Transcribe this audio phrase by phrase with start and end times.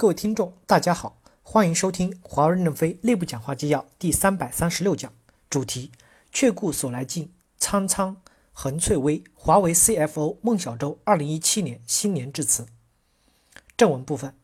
[0.00, 5.12] 各位听众，大家好，欢迎收听华为任正非内部讲话纪要第三百三十六讲，
[5.50, 5.90] 主题：
[6.30, 8.16] 却顾所来径，苍苍
[8.52, 9.24] 横翠微。
[9.34, 12.66] 华为 CFO 孟小舟二零一七年新年致辞。
[13.76, 14.36] 正文部分：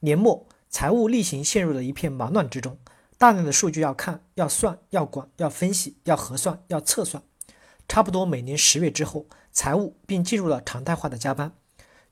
[0.00, 2.76] 年末财务例行陷入了一片忙乱之中，
[3.16, 7.22] 大量的数据要看、要算、要管、要分析、要核算、要测算。
[7.88, 11.54] 差不多每年十月之后，财务并进入了常态化的加班。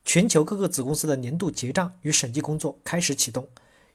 [0.04, 3.48] 全球各个子公司的年度结账与审计工作开始启动。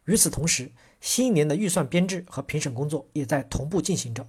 [0.05, 4.25] 与此同时，新一年的预算编制和评审工作也在同步进行着。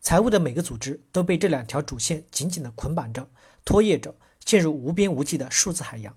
[0.00, 3.28] 财务的每个组织都被这两条主线紧紧地捆绑着，
[3.64, 6.14] 拖曳着，陷入无边无际的数字海洋。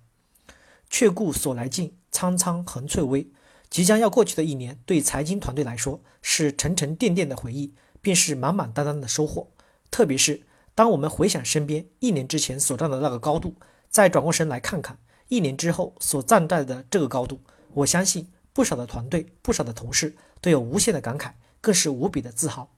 [0.89, 3.27] 却顾所来径，苍苍横翠微。
[3.69, 9.51] 即将要过去的一年，对财经团队来说是沉沉甸甸的回忆，便是满满当当的收获。
[9.89, 13.55] 特别是当我们回想身边一年之前所站的那个高度，
[13.89, 14.99] 再转过身来看看。
[15.27, 17.39] 一年之后所站在的这个高度，
[17.73, 22.69] 我相信不少的团队、不少的同事都有无限的感慨，更是无比的自豪。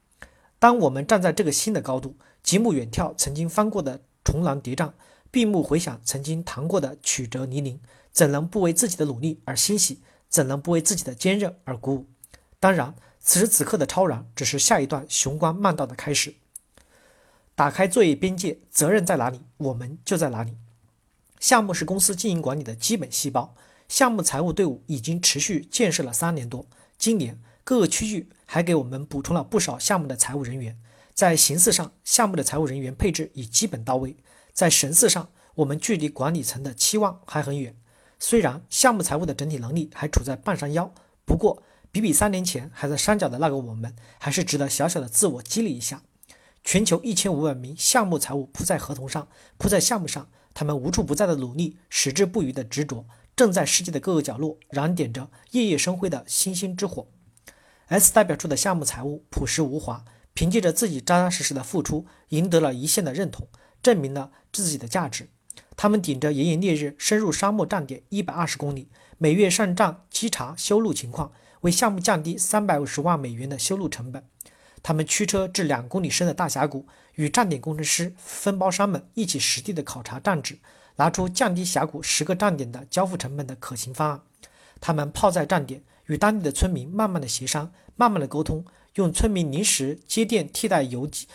[0.59, 4.93] 当我们站在这个新的高度，极目远眺曾经翻过的重峦叠嶂，
[5.29, 7.79] 闭目回想曾经趟过的曲折泥泞，
[8.11, 10.01] 怎能不为自己的努力而欣喜？
[10.29, 12.05] 怎能不为自己的坚韧而鼓舞？
[12.59, 16.35] 当然，此时此刻的超然，只是下一段雄关漫道的开始。
[17.55, 20.57] 打开作业边界，责任在哪里，我们就在哪里。
[21.39, 23.55] 项目是公司经营管理的基本细胞，
[23.87, 26.65] 项目财务队伍已经持续建设了三年多。
[26.97, 30.77] 今年各个区域还给我们补充了不少项目的财务人员。
[31.13, 34.15] 在形式上，项目的财务人员配置已基本到位；
[34.53, 37.75] 在神似上，我们距离管理层的期望还很远。
[38.19, 40.93] 虽然项目财务的整体能力还处在半山腰，
[41.25, 46.01] 不过比比三年前还在山脚的那个我们，还是值得小小的自我激励一下。
[46.63, 50.29] 全球一千五百名项目财务扑在合同上，扑在项目上。
[50.57, 53.05] 他们无处不在的努力，矢志不渝的执着，
[53.35, 57.05] 正在世界的各个角落燃点着夜夜生辉的星星之火。
[57.89, 63.47] S 代表处的项目财务朴实无华，凭借着自己扎扎实实的付出，赢得了一线的认同，
[63.83, 65.29] 证明了自己的价值。
[65.75, 68.89] 他们顶着炎炎烈日，深入沙漠站点一百二十公里，
[69.19, 71.31] 每月上站稽查修路情况，
[71.61, 74.27] 为项目降低三百五十万美元的修路成本。
[74.87, 80.59] 他们驱车至两公里深的大峡谷，与站点工程师、分包商们一起实地的考察站址，
[80.95, 84.21] 拿出降低峡谷十个站点的交付成本的可行方案。
[84.79, 91.27] 他们泡在站点，与当地的村民慢慢的协商，慢慢的沟通，用村民临时接电替代邮寄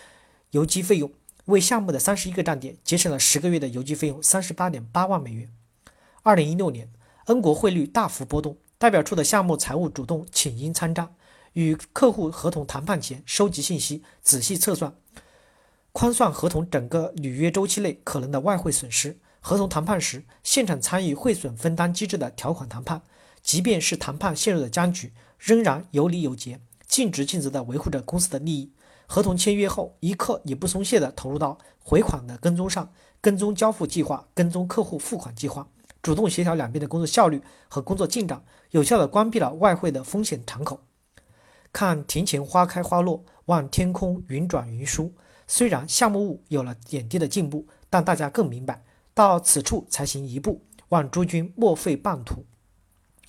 [0.53, 1.13] 邮寄费用，
[1.45, 5.53] 为项目的三十一个站点节省了十个月的邮寄费用三十八点八万美元。
[6.23, 6.91] 二零一六年，
[7.27, 11.15] 恩国汇率大幅波动，代表处的项目财务主动请缨参战。
[11.53, 14.95] 与客户合同谈判前，收集信息，仔细测算、
[15.93, 19.19] 宽算合同整个履约周期内可能的外汇损失。
[19.41, 23.03] 合同谈判时，现场参与汇损分担机制的条款谈判，
[23.43, 28.71] 即便是谈判陷入了僵局，仍然有理有节，尽职尽责地维护着公司的利益。
[29.07, 35.69] 合同签约后，一刻也不松懈地投入到回款的跟踪上，跟踪交付计划，跟踪客户付款计划，
[36.01, 40.81] 主动协调两边的工作效率和工作进展，有效地关闭了外汇的风险敞口。
[41.73, 45.13] 看庭前花开花落，望天空云转云舒。
[45.49, 48.85] 虽然项目务有了点滴的进步，但大家更明白，
[49.15, 50.63] 到此处才行一步。
[50.91, 52.45] 望诸君莫废半途。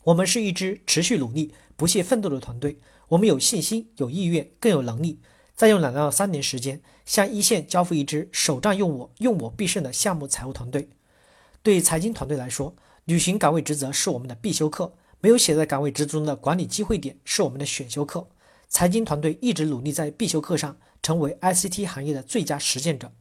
[0.04, 2.80] 我们是一支持续努力、不懈奋斗的团队。
[3.08, 5.22] 我们有信心、有意愿、更有能力，
[5.56, 10.90] 再用两到三年时间，向一线交付一支首战用我、用我必胜的项目财务团队。
[11.62, 12.76] 对财经团队来说，
[13.06, 14.94] 履行岗位职责是我们的必修课。
[15.22, 18.28] 没有写在岗位职责中的管理机会点是我们的选修课。
[18.74, 23.12] 财经团队一直努力在必修课上成为 ICT 行业的最佳实践者，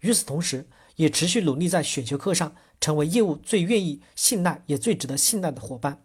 [0.00, 0.66] 与此同时，
[0.96, 6.02] 也持续努力在选修课上成为业务最愿意信赖也最值得信赖的伙伴。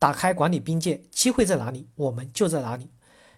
[0.00, 2.90] 打开管理边界，机会在哪里，我们就在哪里。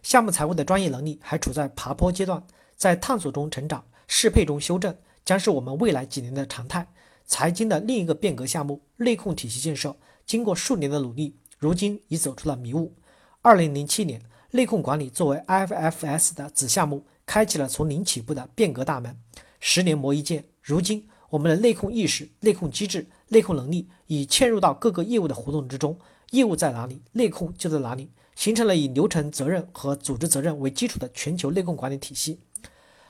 [0.02, 2.42] 项目财务的专业能力还处在爬坡阶段，
[2.74, 6.90] 在探索中成长，适配中修正，将是我们未来几年的常态。
[7.26, 9.94] 财经的另一个变革项目——内控体系建设。
[10.24, 12.96] 经过数年的努力，如今已走出了迷雾。
[13.42, 19.16] 二零零七年，内控管理作为 IFFS 的子项目，开启了从零起步的变革大门。
[19.60, 25.96] 十年磨一剑，如今我们的内控意识、内控机制、内控能力已嵌入到各个业务的活动之中。
[26.32, 32.40] 业务在哪里，内控就在哪里，形成了以流程责任和组织责任为基础的全球内控管理体系。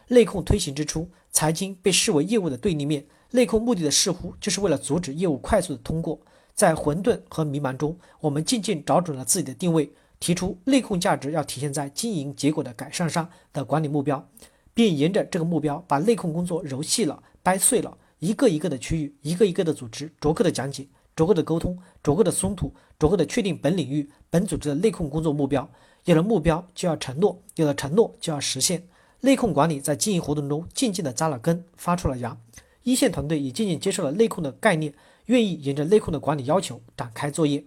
[0.09, 6.21] 内控推行之初，财经被视为业务的对立面，内控目的的似乎就是为了阻止业务快速的通过。
[6.55, 9.91] 在混沌和迷茫中，我们渐渐找准了自己的定位，
[10.21, 14.29] 提出内控价值要体现在经营结果的改善上的管理目标，
[14.75, 20.87] 并沿着这个目标把内控工作揉细了、掰碎了，一个一个的区域，一个一个的组织，逐个的讲解，
[21.17, 25.69] 逐个的沟通，逐个的松土，逐个的确定本领域、本组织的内控工作目标。
[26.05, 28.87] 有了目标就要承诺，有了承诺就要实现。
[29.23, 32.39] 内控管理在经营活动中渐渐地扎了根，发出了芽。
[32.83, 34.93] 一线团队也渐渐接受了内控的概念，
[35.27, 37.65] 愿意沿着内控的管理要求展开作业。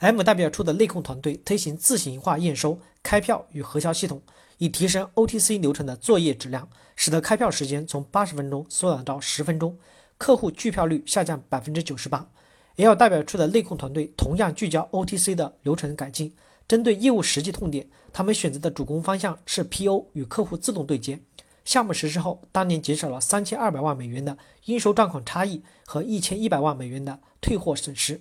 [0.00, 4.22] M 代表处的内控团队推行自行化验收、开票与核销系统，
[4.58, 9.76] 以提升 OTC 流程的作业质量，使得开票时间从八十分钟缩短到十分钟，
[10.16, 12.30] 客户拒票率下降百分之九十八。
[12.76, 16.32] L 代表处的内控团队同样聚焦 OTC 的流程改进，
[16.68, 21.18] 针对业务实际痛点，他们选择的主攻方向是 PO 与客户自动对接。
[21.64, 28.20] 项目实施后，当年减少了三千二百万美元的应收账款差异和一千一百万美元的退货损失，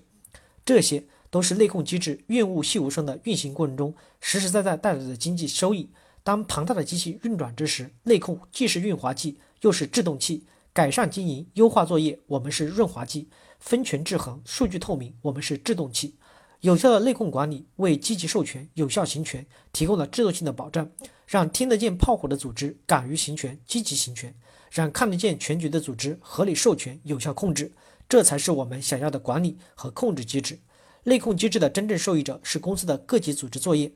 [0.65, 1.03] 这些。
[1.29, 5.89] 都是内控机制润物细无声的运行过程中实实在在带来的经济收益。
[6.23, 10.45] 当庞大的机器运转之时，内控既是润滑剂，又是制动器。
[10.73, 13.27] 改善经营、优化作业，我们是润滑剂；
[13.59, 16.15] 分权制衡、数据透明，我们是制动器。
[16.61, 20.91] 有效的内控管理为积极授权、有效行权提供了制度性的保障，
[21.25, 24.35] 让听得见炮火的组织敢于行权、积极行权，
[24.69, 27.71] 让看得见全局的组织合理授权、有效控制。
[28.09, 30.59] 这才是我们想要的管理和控制机制。
[31.07, 33.89] 内控机制的真正受益者是公司的各级组织作业，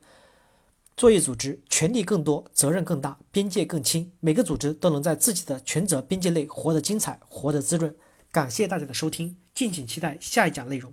[0.96, 7.94] 作业组织权力更多，责任更大，边界更清，每个组织都能在自己的权责边界内活得精彩，活得滋润。
[8.30, 10.90] 感谢大家的收听，敬请期待下一讲内容。